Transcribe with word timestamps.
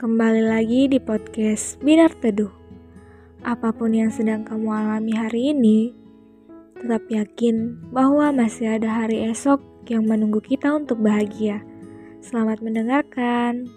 kembali 0.00 0.48
lagi 0.48 0.88
di 0.88 0.96
podcast 0.96 1.76
Binar 1.84 2.16
Teduh. 2.16 2.48
Apa 3.44 3.68
pun 3.68 3.92
yang 3.92 4.08
sedang 4.08 4.48
kamu 4.48 4.72
alami 4.72 5.12
hari 5.12 5.52
ini, 5.52 5.92
tetap 6.72 7.04
yakin 7.12 7.76
bahwa 7.92 8.32
masih 8.32 8.80
ada 8.80 9.04
hari 9.04 9.28
esok 9.28 9.60
yang 9.92 10.08
menunggu 10.08 10.40
kita 10.40 10.72
untuk 10.72 11.04
bahagia. 11.04 11.60
Selamat 12.24 12.64
mendengarkan. 12.64 13.68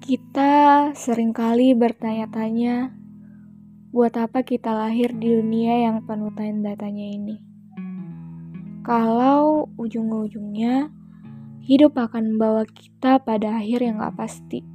Kita 0.00 0.88
sering 0.96 1.36
kali 1.36 1.76
bertanya-tanya 1.76 3.05
Buat 3.94 4.18
apa 4.18 4.42
kita 4.42 4.74
lahir 4.74 5.14
di 5.14 5.30
dunia 5.30 5.86
yang 5.86 6.02
penuh 6.02 6.34
tanda-tanya 6.34 7.06
ini? 7.06 7.36
Kalau 8.82 9.70
ujung-ujungnya 9.78 10.90
hidup 11.62 11.94
akan 11.94 12.34
membawa 12.34 12.66
kita 12.66 13.22
pada 13.22 13.62
akhir 13.62 13.86
yang 13.86 14.02
gak 14.02 14.18
pasti. 14.18 14.66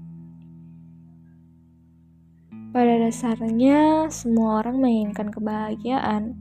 Pada 2.71 3.03
dasarnya, 3.03 4.07
semua 4.07 4.63
orang 4.63 4.79
menginginkan 4.79 5.27
kebahagiaan, 5.27 6.39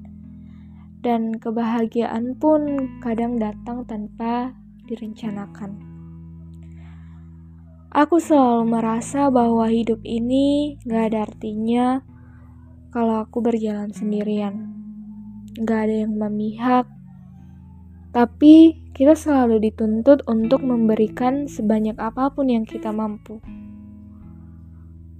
dan 1.02 1.34
kebahagiaan 1.42 2.38
pun 2.38 2.86
kadang 3.02 3.34
datang 3.34 3.82
tanpa 3.82 4.54
direncanakan. 4.86 5.74
Aku 7.90 8.22
selalu 8.22 8.78
merasa 8.78 9.26
bahwa 9.26 9.66
hidup 9.66 9.98
ini 10.06 10.78
gak 10.86 11.10
ada 11.10 11.26
artinya 11.26 12.06
kalau 12.90 13.22
aku 13.22 13.42
berjalan 13.42 13.94
sendirian. 13.94 14.74
Gak 15.58 15.90
ada 15.90 16.06
yang 16.06 16.14
memihak, 16.14 16.86
tapi 18.10 18.74
kita 18.90 19.14
selalu 19.14 19.70
dituntut 19.70 20.26
untuk 20.26 20.66
memberikan 20.66 21.46
sebanyak 21.46 21.94
apa 21.94 22.34
pun 22.34 22.50
yang 22.50 22.66
kita 22.66 22.90
mampu. 22.90 23.38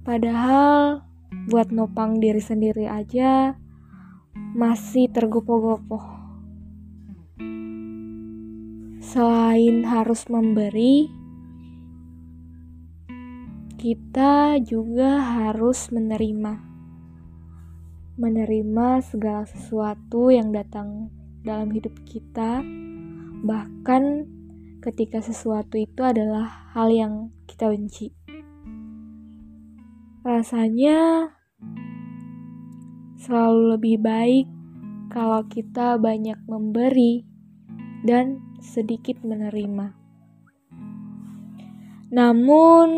Padahal 0.03 1.07
buat 1.47 1.71
nopang 1.71 2.19
diri 2.19 2.43
sendiri 2.43 2.91
aja 2.91 3.55
masih 4.51 5.07
tergopoh-gopoh. 5.07 6.03
Selain 8.99 9.87
harus 9.87 10.27
memberi, 10.27 11.07
kita 13.79 14.59
juga 14.59 15.23
harus 15.23 15.87
menerima 15.95 16.70
menerima 18.21 19.01
segala 19.01 19.49
sesuatu 19.49 20.29
yang 20.29 20.53
datang 20.53 21.09
dalam 21.41 21.73
hidup 21.73 21.97
kita, 22.05 22.61
bahkan 23.41 24.29
ketika 24.85 25.25
sesuatu 25.25 25.73
itu 25.81 26.05
adalah 26.05 26.69
hal 26.77 26.93
yang 26.93 27.33
kita 27.49 27.73
benci. 27.73 28.13
Rasanya 30.21 31.33
selalu 33.17 33.73
lebih 33.73 33.97
baik 33.97 34.45
kalau 35.09 35.41
kita 35.49 35.97
banyak 35.97 36.37
memberi 36.45 37.25
dan 38.05 38.37
sedikit 38.61 39.17
menerima. 39.25 39.97
Namun, 42.13 42.89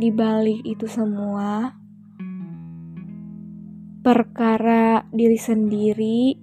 di 0.00 0.08
balik 0.08 0.64
itu 0.64 0.88
semua, 0.88 1.81
perkara 4.02 5.06
diri 5.14 5.38
sendiri, 5.38 6.34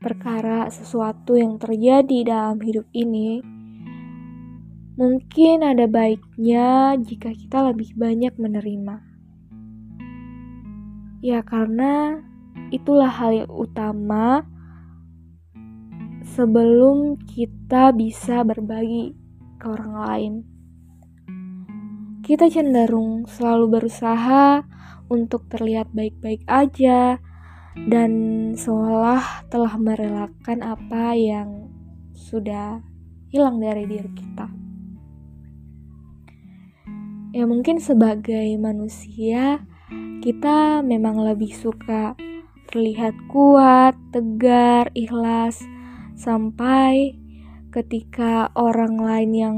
perkara 0.00 0.72
sesuatu 0.72 1.36
yang 1.36 1.60
terjadi 1.60 2.24
dalam 2.24 2.56
hidup 2.64 2.88
ini, 2.96 3.44
mungkin 4.96 5.60
ada 5.60 5.84
baiknya 5.84 6.96
jika 6.96 7.28
kita 7.28 7.68
lebih 7.68 7.92
banyak 7.92 8.32
menerima. 8.40 8.96
Ya, 11.20 11.44
karena 11.44 12.24
itulah 12.72 13.12
hal 13.12 13.44
yang 13.44 13.52
utama 13.52 14.48
sebelum 16.24 17.20
kita 17.28 17.92
bisa 17.92 18.40
berbagi 18.48 19.12
ke 19.60 19.66
orang 19.68 19.92
lain. 19.92 20.55
Kita 22.26 22.50
cenderung 22.50 23.30
selalu 23.30 23.78
berusaha 23.78 24.66
untuk 25.06 25.46
terlihat 25.46 25.94
baik-baik 25.94 26.42
aja 26.50 27.22
dan 27.86 28.10
seolah 28.58 29.46
telah 29.46 29.78
merelakan 29.78 30.58
apa 30.66 31.14
yang 31.14 31.70
sudah 32.18 32.82
hilang 33.30 33.62
dari 33.62 33.86
diri 33.86 34.10
kita. 34.10 34.50
Ya 37.30 37.46
mungkin 37.46 37.78
sebagai 37.78 38.58
manusia 38.58 39.62
kita 40.18 40.82
memang 40.82 41.22
lebih 41.22 41.54
suka 41.54 42.18
terlihat 42.66 43.14
kuat, 43.30 43.94
tegar, 44.10 44.90
ikhlas 44.98 45.62
sampai 46.18 47.14
ketika 47.70 48.50
orang 48.58 48.98
lain 48.98 49.30
yang 49.30 49.56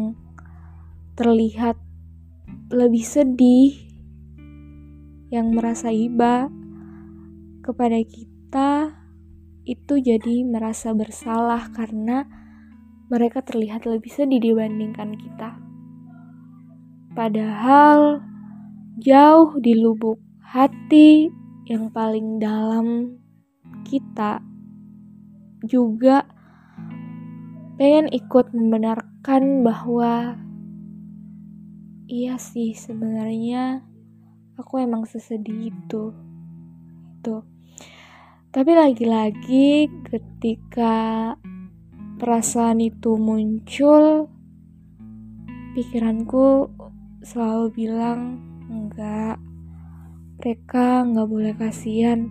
terlihat 1.16 1.80
lebih 2.68 3.00
sedih 3.00 3.72
yang 5.32 5.56
merasa 5.56 5.88
iba 5.88 6.52
kepada 7.64 7.96
kita 8.04 8.92
itu 9.64 10.00
jadi 10.00 10.44
merasa 10.44 10.92
bersalah 10.92 11.72
karena 11.72 12.28
mereka 13.08 13.40
terlihat 13.40 13.88
lebih 13.88 14.12
sedih 14.12 14.40
dibandingkan 14.40 15.16
kita. 15.16 15.56
Padahal 17.16 18.20
jauh 19.00 19.56
di 19.60 19.72
lubuk 19.72 20.20
hati 20.44 21.28
yang 21.68 21.88
paling 21.88 22.36
dalam 22.36 23.16
kita 23.84 24.44
juga 25.64 26.24
pengen 27.80 28.12
ikut 28.12 28.52
membenarkan 28.52 29.64
bahwa 29.64 30.36
iya 32.08 32.40
sih 32.40 32.72
sebenarnya 32.72 33.84
aku 34.56 34.80
emang 34.80 35.04
sesedih 35.04 35.70
itu. 35.70 36.16
Tuh 37.20 37.58
tapi 38.48 38.72
lagi-lagi 38.72 39.92
ketika 40.08 41.36
perasaan 42.16 42.80
itu 42.80 43.20
muncul 43.20 44.24
pikiranku 45.76 46.72
selalu 47.20 47.66
bilang 47.76 48.40
enggak 48.72 49.36
mereka 50.40 51.04
enggak 51.04 51.28
boleh 51.28 51.52
kasihan. 51.60 52.24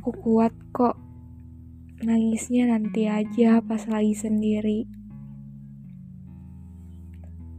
Aku 0.00 0.16
kuat 0.24 0.56
kok. 0.72 0.96
Nangisnya 2.00 2.72
nanti 2.72 3.12
aja 3.12 3.60
pas 3.60 3.84
lagi 3.84 4.16
sendiri 4.16 4.88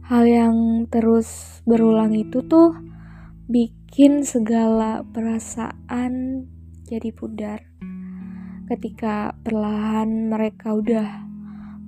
hal 0.08 0.24
yang 0.24 0.56
terus 0.88 1.60
berulang 1.68 2.16
itu 2.16 2.40
tuh 2.40 2.72
bikin 3.44 4.24
segala 4.24 5.04
perasaan 5.04 6.44
jadi 6.88 7.12
pudar. 7.12 7.60
Ketika 8.72 9.36
perlahan 9.44 10.32
mereka 10.32 10.72
udah 10.72 11.28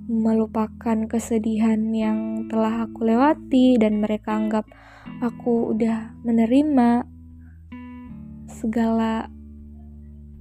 melupakan 0.05 1.09
kesedihan 1.09 1.81
yang 1.97 2.45
telah 2.45 2.85
aku 2.85 3.09
lewati 3.09 3.81
dan 3.81 4.05
mereka 4.05 4.37
anggap 4.37 4.69
aku 5.25 5.73
udah 5.73 6.13
menerima 6.21 7.09
segala 8.45 9.33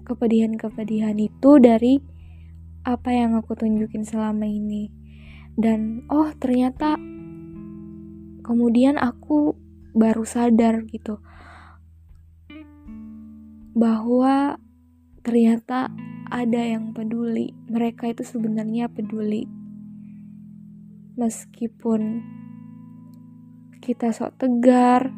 kepedihan-kepedihan 0.05 1.17
itu 1.17 1.56
dari 1.56 1.97
apa 2.85 3.09
yang 3.09 3.41
aku 3.41 3.56
tunjukin 3.56 4.05
selama 4.05 4.44
ini. 4.44 4.93
Dan 5.56 6.05
oh 6.12 6.29
ternyata 6.37 6.97
kemudian 8.42 8.96
aku 9.00 9.54
baru 9.94 10.22
sadar 10.22 10.87
gitu 10.87 11.19
bahwa 13.75 14.58
ternyata 15.22 15.92
ada 16.31 16.62
yang 16.62 16.94
peduli. 16.94 17.50
Mereka 17.66 18.14
itu 18.14 18.22
sebenarnya 18.22 18.87
peduli. 18.87 19.46
Meskipun 21.19 22.22
kita 23.82 24.14
sok 24.14 24.38
tegar 24.38 25.10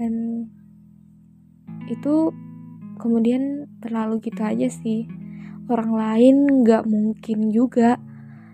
dan 0.00 0.46
itu 1.90 2.32
kemudian 2.96 3.68
terlalu 3.84 4.22
gitu 4.24 4.40
aja 4.42 4.68
sih. 4.72 5.06
Orang 5.70 5.94
lain 5.94 6.64
gak 6.66 6.88
mungkin 6.88 7.52
juga 7.54 8.00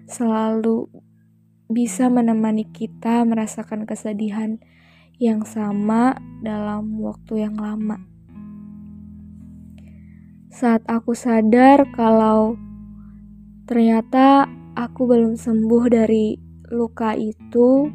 selalu 0.08 0.90
bisa 1.69 2.09
menemani 2.09 2.65
kita 2.65 3.29
merasakan 3.29 3.85
kesedihan 3.85 4.56
yang 5.20 5.44
sama 5.44 6.17
dalam 6.41 6.97
waktu 7.05 7.44
yang 7.44 7.61
lama. 7.61 8.00
Saat 10.49 10.88
aku 10.88 11.12
sadar 11.12 11.85
kalau 11.93 12.56
ternyata 13.69 14.49
aku 14.73 15.05
belum 15.05 15.37
sembuh 15.37 15.85
dari 15.93 16.41
luka 16.73 17.12
itu, 17.12 17.88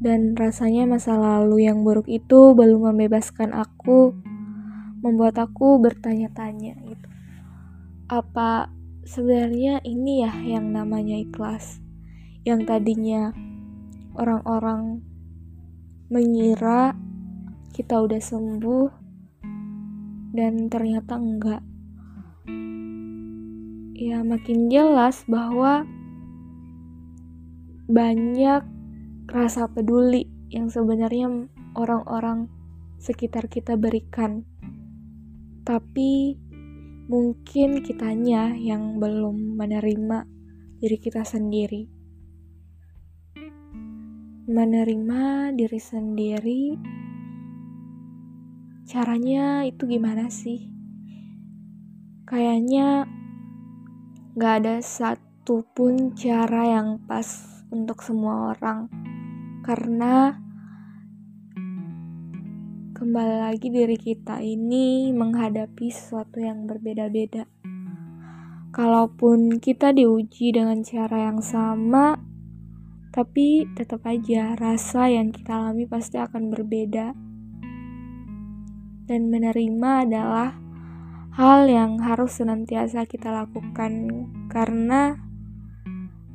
dan 0.00 0.32
rasanya 0.32 0.88
masa 0.88 1.20
lalu 1.20 1.68
yang 1.68 1.84
buruk 1.84 2.08
itu 2.08 2.56
belum 2.56 2.88
membebaskan 2.88 3.52
aku, 3.52 4.16
membuat 5.04 5.36
aku 5.36 5.76
bertanya-tanya 5.76 6.72
gitu. 6.88 7.08
Apa 8.08 8.72
sebenarnya 9.04 9.84
ini 9.84 10.24
ya 10.24 10.32
yang 10.40 10.72
namanya 10.72 11.20
ikhlas? 11.20 11.79
Yang 12.40 12.60
tadinya 12.64 13.36
orang-orang 14.16 15.04
mengira 16.08 16.96
kita 17.76 18.00
udah 18.00 18.18
sembuh 18.18 18.88
dan 20.32 20.66
ternyata 20.72 21.20
enggak. 21.20 21.62
Ya 24.00 24.24
makin 24.24 24.72
jelas 24.72 25.22
bahwa 25.28 25.84
banyak 27.90 28.62
rasa 29.28 29.68
peduli 29.68 30.24
yang 30.48 30.72
sebenarnya 30.72 31.28
orang-orang 31.76 32.48
sekitar 32.96 33.46
kita 33.52 33.76
berikan. 33.76 34.48
Tapi 35.62 36.34
mungkin 37.10 37.84
kitanya 37.84 38.56
yang 38.56 38.96
belum 38.98 39.60
menerima 39.60 40.24
diri 40.80 40.96
kita 40.96 41.26
sendiri. 41.26 41.99
Menerima 44.50 45.54
diri 45.54 45.78
sendiri 45.78 46.74
caranya 48.82 49.62
itu 49.62 49.86
gimana 49.86 50.26
sih? 50.26 50.66
Kayaknya 52.26 53.06
gak 54.34 54.54
ada 54.58 54.82
satupun 54.82 56.18
cara 56.18 56.66
yang 56.66 56.98
pas 57.06 57.30
untuk 57.70 58.02
semua 58.02 58.50
orang 58.50 58.90
karena 59.62 60.34
kembali 62.98 63.36
lagi 63.46 63.70
diri 63.70 63.94
kita 63.94 64.42
ini 64.42 65.14
menghadapi 65.14 65.94
sesuatu 65.94 66.42
yang 66.42 66.66
berbeda-beda. 66.66 67.46
Kalaupun 68.74 69.62
kita 69.62 69.94
diuji 69.94 70.50
dengan 70.50 70.82
cara 70.82 71.30
yang 71.30 71.38
sama, 71.38 72.29
tapi 73.10 73.66
tetap 73.74 74.06
aja 74.06 74.54
rasa 74.54 75.10
yang 75.10 75.34
kita 75.34 75.50
alami 75.50 75.82
pasti 75.90 76.22
akan 76.22 76.46
berbeda. 76.46 77.10
Dan 79.10 79.26
menerima 79.26 80.06
adalah 80.06 80.54
hal 81.34 81.66
yang 81.66 81.98
harus 81.98 82.38
senantiasa 82.38 83.10
kita 83.10 83.34
lakukan 83.34 84.06
karena 84.46 85.18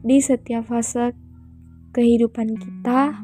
di 0.04 0.19
setiap 0.19 0.68
fase 0.68 1.16
kehidupan 1.95 2.60
kita 2.60 3.24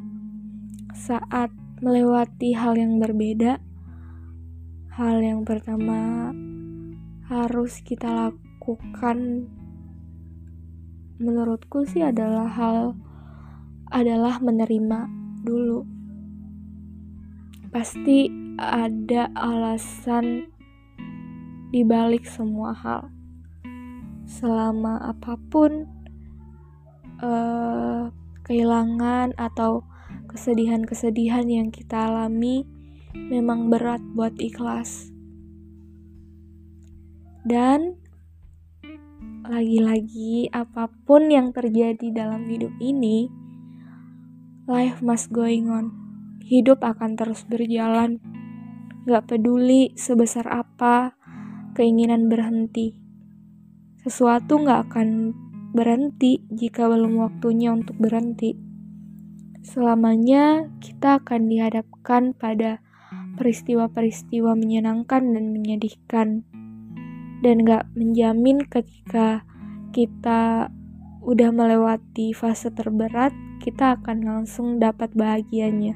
saat 0.95 1.51
melewati 1.83 2.55
hal 2.55 2.79
yang 2.79 3.03
berbeda. 3.03 3.59
Hal 4.95 5.19
yang 5.19 5.43
pertama 5.43 6.31
harus 7.27 7.83
kita 7.83 8.07
lakukan 8.07 9.51
menurutku 11.19 11.83
sih 11.83 12.03
adalah 12.07 12.47
hal 12.47 12.95
adalah 13.91 14.39
menerima 14.39 15.05
dulu. 15.43 15.83
Pasti 17.71 18.31
ada 18.59 19.31
alasan 19.35 20.47
di 21.71 21.83
balik 21.83 22.27
semua 22.27 22.75
hal. 22.75 23.11
Selama 24.27 24.99
apa 25.11 25.35
pun 25.51 25.87
uh, 27.23 28.11
kehilangan 28.43 29.35
atau 29.39 29.83
kesedihan-kesedihan 30.31 31.47
yang 31.47 31.67
kita 31.71 32.07
alami 32.07 32.63
memang 33.15 33.67
berat 33.71 33.99
buat 34.15 34.35
ikhlas. 34.39 35.11
Dan 37.43 37.99
lagi-lagi 39.47 40.47
apa 40.53 40.87
pun 41.03 41.27
yang 41.27 41.51
terjadi 41.51 42.13
dalam 42.13 42.47
hidup 42.47 42.71
ini, 42.79 43.27
life 44.69 45.01
must 45.01 45.33
going 45.33 45.69
on. 45.71 45.93
Hidup 46.45 46.83
akan 46.85 47.17
terus 47.17 47.47
berjalan. 47.47 48.21
Gak 49.09 49.25
peduli 49.31 49.95
sebesar 49.97 50.45
apa 50.51 51.17
keinginan 51.73 52.29
berhenti. 52.29 52.93
Sesuatu 54.01 54.61
gak 54.61 54.91
akan 54.91 55.33
berhenti 55.71 56.43
jika 56.51 56.85
belum 56.91 57.17
waktunya 57.21 57.73
untuk 57.73 57.97
berhenti. 57.97 58.53
Selamanya 59.61 60.67
kita 60.81 61.21
akan 61.21 61.47
dihadapkan 61.47 62.33
pada 62.33 62.81
peristiwa-peristiwa 63.37 64.57
menyenangkan 64.57 65.33
dan 65.33 65.53
menyedihkan. 65.53 66.45
Dan 67.41 67.65
gak 67.65 67.89
menjamin 67.97 68.61
ketika 68.69 69.41
kita 69.89 70.69
udah 71.21 71.49
melewati 71.53 72.33
fase 72.33 72.73
terberat, 72.73 73.31
kita 73.61 74.01
akan 74.01 74.25
langsung 74.25 74.81
dapat 74.81 75.13
bahagianya. 75.13 75.93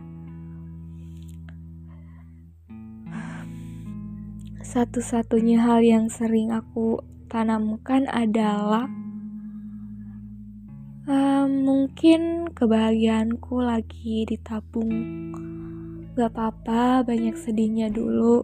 Satu-satunya 4.62 5.62
hal 5.66 5.82
yang 5.82 6.06
sering 6.08 6.54
aku 6.54 7.02
tanamkan 7.30 8.06
adalah 8.08 8.86
Um, 11.06 11.62
mungkin 11.70 12.50
kebahagiaanku 12.50 13.62
lagi 13.62 14.26
ditabung. 14.26 14.90
Gak 16.18 16.34
apa-apa, 16.34 17.06
banyak 17.06 17.38
sedihnya 17.38 17.94
dulu, 17.94 18.42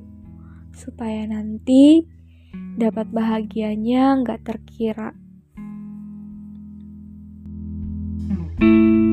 supaya 0.69 1.25
nanti 1.25 2.05
dapat 2.77 3.09
bahagianya 3.09 4.21
gak 4.21 4.45
terkira. 4.45 5.09
Música 8.61 9.10